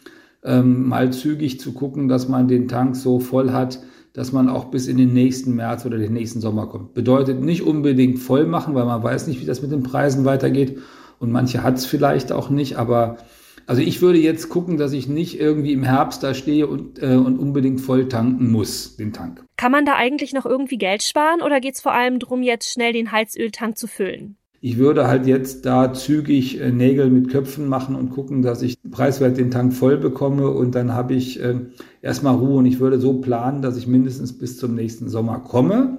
ähm, 0.44 0.88
mal 0.88 1.12
zügig 1.12 1.60
zu 1.60 1.72
gucken, 1.72 2.08
dass 2.08 2.28
man 2.28 2.48
den 2.48 2.68
Tank 2.68 2.96
so 2.96 3.20
voll 3.20 3.52
hat, 3.52 3.80
dass 4.12 4.32
man 4.32 4.48
auch 4.48 4.66
bis 4.66 4.86
in 4.86 4.96
den 4.96 5.12
nächsten 5.12 5.54
März 5.54 5.84
oder 5.84 5.98
den 5.98 6.12
nächsten 6.12 6.40
Sommer 6.40 6.68
kommt. 6.68 6.94
Bedeutet 6.94 7.40
nicht 7.40 7.62
unbedingt 7.62 8.20
voll 8.20 8.46
machen, 8.46 8.74
weil 8.74 8.84
man 8.84 9.02
weiß 9.02 9.26
nicht, 9.26 9.40
wie 9.40 9.46
das 9.46 9.60
mit 9.60 9.72
den 9.72 9.82
Preisen 9.82 10.24
weitergeht. 10.24 10.78
Und 11.18 11.32
manche 11.32 11.62
hat 11.62 11.76
es 11.76 11.86
vielleicht 11.86 12.30
auch 12.30 12.50
nicht, 12.50 12.76
aber 12.76 13.18
also 13.66 13.82
ich 13.82 14.02
würde 14.02 14.18
jetzt 14.18 14.48
gucken, 14.48 14.76
dass 14.76 14.92
ich 14.92 15.08
nicht 15.08 15.40
irgendwie 15.40 15.72
im 15.72 15.82
Herbst 15.82 16.22
da 16.22 16.34
stehe 16.34 16.66
und, 16.66 17.02
äh, 17.02 17.16
und 17.16 17.38
unbedingt 17.38 17.80
voll 17.80 18.08
tanken 18.08 18.50
muss, 18.50 18.96
den 18.96 19.12
Tank. 19.12 19.44
Kann 19.56 19.72
man 19.72 19.84
da 19.84 19.94
eigentlich 19.94 20.32
noch 20.32 20.46
irgendwie 20.46 20.78
Geld 20.78 21.02
sparen 21.02 21.42
oder 21.42 21.60
geht 21.60 21.74
es 21.74 21.80
vor 21.80 21.92
allem 21.92 22.18
darum, 22.18 22.42
jetzt 22.42 22.72
schnell 22.72 22.92
den 22.92 23.12
Heizöltank 23.12 23.78
zu 23.78 23.86
füllen? 23.86 24.36
Ich 24.60 24.78
würde 24.78 25.06
halt 25.06 25.26
jetzt 25.26 25.66
da 25.66 25.92
zügig 25.92 26.58
äh, 26.58 26.70
Nägel 26.70 27.10
mit 27.10 27.28
Köpfen 27.28 27.68
machen 27.68 27.94
und 27.94 28.08
gucken, 28.08 28.40
dass 28.40 28.62
ich 28.62 28.78
preiswert 28.90 29.36
den 29.36 29.50
Tank 29.50 29.74
voll 29.74 29.98
bekomme 29.98 30.48
und 30.48 30.74
dann 30.74 30.94
habe 30.94 31.12
ich 31.12 31.38
äh, 31.38 31.56
erstmal 32.00 32.34
Ruhe 32.34 32.56
und 32.56 32.66
ich 32.66 32.80
würde 32.80 32.98
so 32.98 33.20
planen, 33.20 33.60
dass 33.60 33.76
ich 33.76 33.86
mindestens 33.86 34.38
bis 34.38 34.58
zum 34.58 34.74
nächsten 34.74 35.10
Sommer 35.10 35.40
komme. 35.40 35.98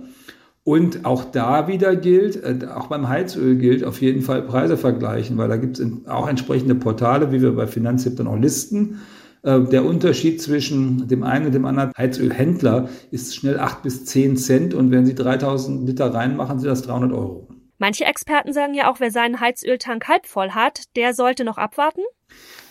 Und 0.67 1.05
auch 1.05 1.25
da 1.25 1.67
wieder 1.67 1.95
gilt, 1.95 2.43
äh, 2.43 2.65
auch 2.74 2.88
beim 2.88 3.07
Heizöl 3.07 3.55
gilt, 3.55 3.84
auf 3.84 4.01
jeden 4.01 4.24
Fall 4.24 4.41
Preise 4.41 4.77
vergleichen, 4.77 5.38
weil 5.38 5.48
da 5.48 5.57
gibt 5.57 5.79
es 5.79 6.07
auch 6.07 6.27
entsprechende 6.27 6.74
Portale, 6.74 7.31
wie 7.31 7.39
wir 7.39 7.55
bei 7.55 7.67
Finanztipp 7.67 8.15
dann 8.17 8.25
auch 8.25 8.39
listen. 8.39 9.00
Äh, 9.43 9.62
der 9.62 9.86
Unterschied 9.86 10.41
zwischen 10.41 11.07
dem 11.07 11.22
einen 11.22 11.45
und 11.45 11.51
dem 11.53 11.65
anderen 11.65 11.91
Heizölhändler 11.95 12.89
ist 13.12 13.36
schnell 13.36 13.60
acht 13.60 13.84
bis 13.84 14.05
zehn 14.05 14.38
Cent 14.38 14.74
und 14.74 14.89
wenn 14.89 15.05
Sie 15.05 15.13
3000 15.13 15.88
Liter 15.88 16.12
reinmachen, 16.12 16.57
sind 16.57 16.69
das 16.69 16.81
300 16.81 17.12
Euro. 17.12 17.48
Manche 17.77 18.05
Experten 18.05 18.51
sagen 18.51 18.74
ja 18.74 18.89
auch, 18.89 19.00
wer 19.00 19.12
seinen 19.12 19.39
Heizöltank 19.39 20.07
halb 20.07 20.25
voll 20.25 20.51
hat, 20.51 20.95
der 20.95 21.13
sollte 21.13 21.45
noch 21.45 21.60
abwarten. 21.60 22.01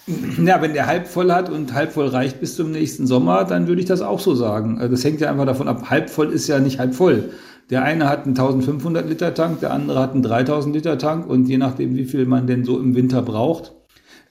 Ja, 0.44 0.60
wenn 0.60 0.74
der 0.74 0.86
halb 0.86 1.06
voll 1.06 1.32
hat 1.32 1.48
und 1.48 1.72
halb 1.72 1.92
voll 1.92 2.08
reicht 2.08 2.38
bis 2.38 2.56
zum 2.56 2.72
nächsten 2.72 3.06
Sommer, 3.06 3.44
dann 3.44 3.68
würde 3.68 3.80
ich 3.80 3.86
das 3.86 4.02
auch 4.02 4.20
so 4.20 4.34
sagen. 4.34 4.78
Also 4.78 4.90
das 4.90 5.02
hängt 5.02 5.20
ja 5.20 5.30
einfach 5.30 5.46
davon 5.46 5.66
ab, 5.66 5.88
halb 5.88 6.10
voll 6.10 6.30
ist 6.30 6.46
ja 6.46 6.58
nicht 6.60 6.78
halb 6.78 6.94
voll. 6.94 7.30
Der 7.70 7.82
eine 7.82 8.08
hat 8.08 8.24
einen 8.24 8.36
1500 8.36 9.08
Liter 9.08 9.34
Tank, 9.34 9.60
der 9.60 9.72
andere 9.72 10.00
hat 10.00 10.12
einen 10.12 10.22
3000 10.22 10.74
Liter 10.74 10.98
Tank 10.98 11.28
und 11.28 11.48
je 11.48 11.58
nachdem, 11.58 11.94
wie 11.96 12.04
viel 12.04 12.26
man 12.26 12.46
denn 12.46 12.64
so 12.64 12.78
im 12.78 12.94
Winter 12.94 13.22
braucht. 13.22 13.74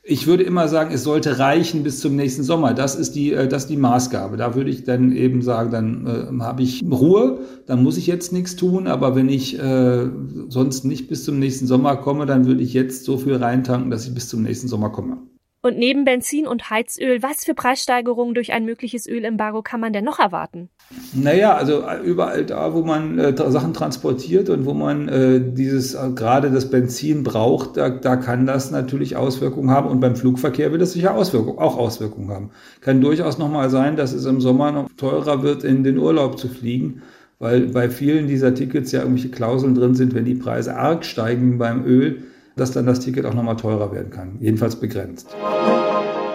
Ich 0.05 0.27
würde 0.27 0.43
immer 0.43 0.67
sagen, 0.67 0.93
es 0.93 1.03
sollte 1.03 1.39
reichen 1.39 1.83
bis 1.83 2.01
zum 2.01 2.17
nächsten 2.17 2.43
Sommer. 2.43 2.73
Das 2.73 2.95
ist 2.95 3.15
die, 3.15 3.31
äh, 3.31 3.47
das 3.47 3.63
ist 3.63 3.69
die 3.69 3.77
Maßgabe. 3.77 4.35
Da 4.35 4.53
würde 4.53 4.69
ich 4.69 4.83
dann 4.83 5.13
eben 5.13 5.41
sagen, 5.41 5.71
dann 5.71 6.05
äh, 6.05 6.43
habe 6.43 6.61
ich 6.61 6.83
Ruhe, 6.83 7.39
dann 7.67 7.81
muss 7.81 7.97
ich 7.97 8.05
jetzt 8.05 8.33
nichts 8.33 8.57
tun. 8.57 8.87
Aber 8.87 9.15
wenn 9.15 9.29
ich 9.29 9.57
äh, 9.57 10.09
sonst 10.49 10.83
nicht 10.83 11.07
bis 11.07 11.23
zum 11.23 11.39
nächsten 11.39 11.67
Sommer 11.67 11.95
komme, 11.95 12.25
dann 12.25 12.45
würde 12.45 12.61
ich 12.61 12.73
jetzt 12.73 13.05
so 13.05 13.17
viel 13.17 13.35
reintanken, 13.35 13.91
dass 13.91 14.05
ich 14.05 14.13
bis 14.13 14.27
zum 14.27 14.43
nächsten 14.43 14.67
Sommer 14.67 14.89
komme. 14.89 15.19
Und 15.65 15.77
neben 15.77 16.03
Benzin 16.03 16.45
und 16.45 16.69
Heizöl, 16.69 17.23
was 17.23 17.45
für 17.45 17.53
Preissteigerungen 17.53 18.35
durch 18.35 18.51
ein 18.51 18.65
mögliches 18.65 19.07
Ölembargo 19.07 19.61
kann 19.61 19.79
man 19.79 19.93
denn 19.93 20.03
noch 20.03 20.19
erwarten? 20.19 20.67
Naja, 21.13 21.55
also 21.55 21.85
überall 22.03 22.45
da, 22.45 22.73
wo 22.73 22.81
man 22.81 23.17
äh, 23.17 23.33
Sachen 23.49 23.73
transportiert 23.73 24.49
und 24.49 24.65
wo 24.65 24.73
man 24.73 25.07
äh, 25.07 25.39
dieses 25.41 25.93
äh, 25.95 26.09
gerade 26.13 26.51
das 26.51 26.69
Benzin 26.69 27.23
braucht, 27.23 27.77
da, 27.77 27.87
da 27.87 28.17
kann 28.17 28.45
das 28.45 28.71
natürlich 28.71 29.15
Auswirkungen 29.15 29.71
haben. 29.71 29.87
Und 29.87 30.01
beim 30.01 30.17
Flugverkehr 30.17 30.73
wird 30.73 30.81
es 30.81 30.91
sicher 30.91 31.15
Auswirkungen, 31.15 31.59
auch 31.59 31.77
Auswirkungen 31.77 32.29
haben. 32.29 32.49
Kann 32.81 32.99
durchaus 32.99 33.37
nochmal 33.37 33.69
sein, 33.69 33.95
dass 33.95 34.11
es 34.11 34.25
im 34.25 34.41
Sommer 34.41 34.73
noch 34.73 34.89
teurer 34.97 35.43
wird, 35.43 35.63
in 35.63 35.85
den 35.85 35.97
Urlaub 35.97 36.37
zu 36.37 36.49
fliegen, 36.49 37.03
weil 37.39 37.67
bei 37.67 37.89
vielen 37.89 38.27
dieser 38.27 38.53
Tickets 38.53 38.91
ja 38.91 38.99
irgendwelche 38.99 39.31
Klauseln 39.31 39.75
drin 39.75 39.95
sind, 39.95 40.13
wenn 40.13 40.25
die 40.25 40.35
Preise 40.35 40.75
arg 40.75 41.05
steigen 41.05 41.57
beim 41.57 41.85
Öl 41.85 42.23
dass 42.55 42.71
dann 42.71 42.85
das 42.85 42.99
Ticket 42.99 43.25
auch 43.25 43.33
nochmal 43.33 43.55
teurer 43.55 43.91
werden 43.91 44.11
kann. 44.11 44.37
Jedenfalls 44.39 44.75
begrenzt. 44.75 45.35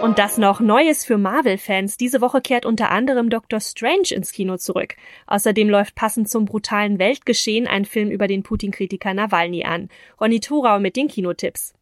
Und 0.03 0.19
das 0.21 0.39
noch 0.39 0.61
Neues 0.61 1.05
für 1.05 1.19
Marvel-Fans. 1.19 1.97
Diese 1.97 2.21
Woche 2.21 2.41
kehrt 2.41 2.65
unter 2.65 2.91
anderem 2.91 3.31
Doctor 3.31 3.59
Strange 3.61 4.11
ins 4.13 4.31
Kino 4.31 4.57
zurück. 4.57 4.95
Außerdem 5.27 5.69
läuft 5.69 5.97
passend 5.97 6.29
zum 6.29 6.45
brutalen 6.45 7.01
Weltgeschehen 7.01 7.67
ein 7.67 7.85
Film 7.85 8.11
über 8.11 8.29
den 8.29 8.45
Putin-Kritiker 8.45 9.13
Nawalny 9.13 9.65
an. 9.65 9.89
Ronny 10.21 10.39
Thorau 10.39 10.79
mit 10.79 10.95
den 10.95 11.09
Kinotipps. 11.09 11.75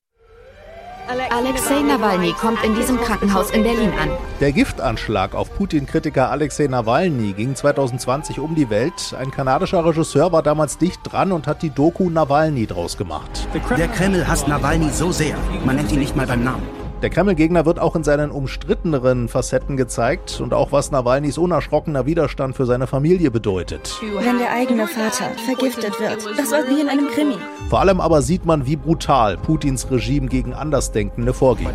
Alexei 1.08 1.82
Nawalny 1.82 2.32
kommt 2.32 2.64
in 2.64 2.75
diesem 2.75 3.00
Krankenhaus 3.00 3.50
in 3.50 3.62
Berlin 3.62 3.92
an. 4.00 4.10
Der 4.40 4.50
Giftanschlag 4.50 5.34
auf 5.34 5.54
Putin-Kritiker 5.54 6.30
Alexei 6.30 6.66
Nawalny 6.66 7.32
ging 7.32 7.54
2020 7.54 8.40
um 8.40 8.56
die 8.56 8.70
Welt. 8.70 9.14
Ein 9.18 9.30
kanadischer 9.30 9.84
Regisseur 9.84 10.32
war 10.32 10.42
damals 10.42 10.78
dicht 10.78 11.00
dran 11.04 11.30
und 11.30 11.46
hat 11.46 11.62
die 11.62 11.70
Doku 11.70 12.10
Nawalny 12.10 12.66
draus 12.66 12.96
gemacht. 12.96 13.46
Der 13.76 13.88
Kreml 13.88 14.26
hasst 14.26 14.48
Nawalny 14.48 14.90
so 14.90 15.12
sehr, 15.12 15.36
man 15.64 15.76
nennt 15.76 15.92
ihn 15.92 16.00
nicht 16.00 16.16
mal 16.16 16.26
beim 16.26 16.42
Namen. 16.42 16.85
Der 17.06 17.12
Kreml-Gegner 17.12 17.64
wird 17.64 17.78
auch 17.78 17.94
in 17.94 18.02
seinen 18.02 18.32
umstritteneren 18.32 19.28
Facetten 19.28 19.76
gezeigt 19.76 20.40
und 20.40 20.52
auch 20.52 20.72
was 20.72 20.90
Nawalnys 20.90 21.38
unerschrockener 21.38 22.04
Widerstand 22.04 22.56
für 22.56 22.66
seine 22.66 22.88
Familie 22.88 23.30
bedeutet. 23.30 24.00
Wenn 24.02 24.38
der 24.38 24.50
eigene 24.50 24.88
Vater 24.88 25.30
vergiftet 25.44 26.00
wird, 26.00 26.26
das 26.36 26.50
war 26.50 26.66
wie 26.68 26.80
in 26.80 26.88
einem 26.88 27.06
Krimi. 27.06 27.36
Vor 27.70 27.78
allem 27.78 28.00
aber 28.00 28.22
sieht 28.22 28.44
man, 28.44 28.66
wie 28.66 28.75
brutal 28.75 29.36
Putins 29.36 29.88
Regime 29.88 30.26
gegen 30.26 30.52
Andersdenkende 30.52 31.32
vorgeht. 31.32 31.68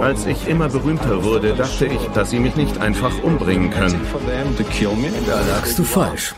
Als 0.00 0.24
ich 0.24 0.48
immer 0.48 0.70
berühmter 0.70 1.22
wurde, 1.22 1.52
dachte 1.52 1.84
ich, 1.84 2.00
dass 2.14 2.30
sie 2.30 2.40
mich 2.40 2.56
nicht 2.56 2.80
einfach 2.80 3.12
umbringen 3.22 3.68
können. 3.68 4.00
Da 5.26 5.40
lagst 5.54 5.78
du 5.78 5.84
falsch. 5.84 6.34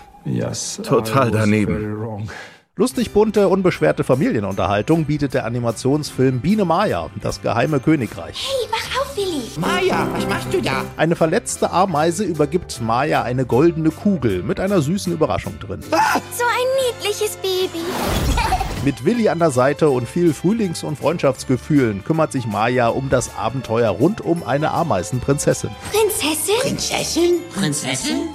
Total 0.82 1.30
daneben. 1.30 2.28
Lustig 2.74 3.10
bunte, 3.12 3.48
unbeschwerte 3.48 4.02
Familienunterhaltung 4.02 5.04
bietet 5.04 5.34
der 5.34 5.44
Animationsfilm 5.44 6.40
Biene 6.40 6.64
Maya, 6.64 7.10
das 7.20 7.42
geheime 7.42 7.80
Königreich. 7.80 8.48
Hey, 8.48 8.70
wach 8.70 9.02
auf, 9.02 9.14
Willi! 9.14 9.42
Maya, 9.58 10.08
was 10.10 10.26
machst 10.26 10.54
du 10.54 10.62
da? 10.62 10.82
Eine 10.96 11.14
verletzte 11.14 11.70
Ameise 11.70 12.24
übergibt 12.24 12.80
Maya 12.80 13.24
eine 13.24 13.44
goldene 13.44 13.90
Kugel 13.90 14.42
mit 14.42 14.58
einer 14.58 14.80
süßen 14.80 15.12
Überraschung 15.12 15.58
drin. 15.60 15.80
Ah! 15.90 16.18
So 16.34 16.44
ein 16.44 16.96
niedliches 16.96 17.36
Baby. 17.36 17.84
Mit 18.86 19.04
Willi 19.04 19.28
an 19.28 19.38
der 19.38 19.50
Seite 19.50 19.90
und 19.90 20.08
viel 20.08 20.32
Frühlings- 20.32 20.82
und 20.82 20.98
Freundschaftsgefühlen 20.98 22.02
kümmert 22.02 22.32
sich 22.32 22.46
Maya 22.46 22.88
um 22.88 23.10
das 23.10 23.36
Abenteuer 23.36 23.90
rund 23.90 24.22
um 24.22 24.42
eine 24.44 24.70
Ameisenprinzessin. 24.70 25.70
Prinzessin? 25.92 26.54
Prinzessin? 26.62 27.34
Prinzessin? 27.54 28.30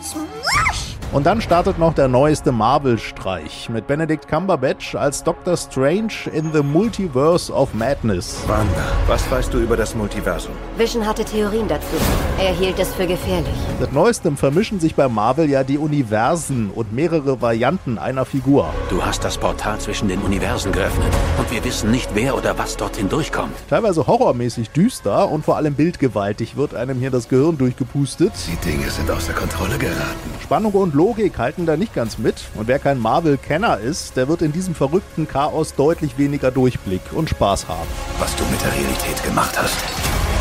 Und 1.14 1.26
dann 1.26 1.40
startet 1.40 1.80
noch 1.80 1.94
der 1.94 2.10
neueste 2.10 2.52
Marvel-Streich 2.52 3.70
mit 3.70 3.88
Benedict 3.88 4.28
Cumberbatch 4.28 4.94
als 4.96 5.24
Doctor 5.24 5.56
Strange 5.56 6.14
in 6.34 6.52
the 6.52 6.62
Multiverse 6.62 7.52
of 7.52 7.74
Madness. 7.74 8.44
Wanda, 8.46 8.68
was 9.08 9.30
weißt 9.32 9.54
du 9.54 9.60
über 9.60 9.78
das 9.78 9.96
Multiversum? 9.96 10.52
Vision 10.78 11.08
hatte 11.08 11.24
Theorien 11.24 11.66
dazu. 11.70 11.96
Er 12.38 12.54
hielt 12.54 12.78
es 12.78 12.94
für 12.94 13.08
gefährlich. 13.08 13.48
Seit 13.80 13.94
neuestem 13.94 14.36
vermischen 14.36 14.82
sich 14.82 14.96
bei 14.96 15.08
Marvel 15.08 15.50
ja 15.50 15.64
die 15.64 15.78
Universen 15.78 16.72
und 16.76 16.92
mehrere 16.92 17.42
Varianten 17.42 17.98
einer 17.98 18.26
Figur. 18.26 18.68
Du 18.90 19.06
hast 19.06 19.24
das 19.24 19.38
Portal 19.38 19.80
zwischen 19.80 20.10
den 20.10 20.20
Universen 20.20 20.74
geöffnet 20.74 21.14
und 21.38 21.50
wir 21.52 21.64
wissen 21.64 21.90
nicht, 21.90 22.10
wer 22.16 22.36
oder 22.36 22.58
was 22.58 22.76
dorthin 22.76 23.08
durchkommt. 23.08 23.56
Teilweise 23.70 24.08
horrormäßig 24.08 24.72
düster 24.72 25.30
und 25.30 25.46
vor 25.46 25.56
allem 25.56 25.74
bildgewaltig 25.74 26.58
wird 26.58 26.76
einem 26.76 27.00
hier 27.00 27.12
das 27.12 27.30
Gehirn 27.30 27.58
durchgepustet. 27.58 28.34
Die 28.52 28.70
Dinge 28.70 28.90
sind 28.90 29.10
außer 29.10 29.32
Kontrolle 29.32 29.78
geraten. 29.78 30.30
Spannung 30.44 30.74
und 30.74 30.97
Logik 30.98 31.38
halten 31.38 31.66
da 31.66 31.78
nicht 31.78 31.94
ganz 31.94 32.18
mit. 32.18 32.36
Und 32.56 32.68
wer 32.68 32.80
kein 32.80 33.00
Marvel-Kenner 33.00 33.78
ist, 33.78 34.18
der 34.18 34.28
wird 34.28 34.42
in 34.42 34.52
diesem 34.52 34.74
verrückten 34.76 35.28
Chaos 35.28 35.76
deutlich 35.76 36.18
weniger 36.18 36.52
Durchblick 36.52 37.02
und 37.14 37.30
Spaß 37.30 37.68
haben. 37.70 37.88
Was 38.20 38.36
du 38.36 38.44
mit 38.46 38.62
der 38.62 38.74
Realität 38.74 39.24
gemacht 39.24 39.56
hast, 39.62 39.78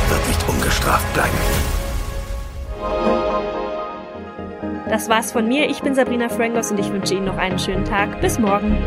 wird 0.08 0.26
nicht 0.26 0.48
ungestraft 0.48 1.12
bleiben. 1.14 1.38
Das 4.88 5.08
war's 5.08 5.32
von 5.32 5.46
mir. 5.46 5.68
Ich 5.68 5.82
bin 5.82 5.94
Sabrina 5.94 6.28
Frangos 6.28 6.70
und 6.70 6.80
ich 6.80 6.90
wünsche 6.90 7.14
Ihnen 7.14 7.26
noch 7.26 7.36
einen 7.36 7.58
schönen 7.58 7.84
Tag. 7.84 8.20
Bis 8.20 8.38
morgen. 8.38 8.78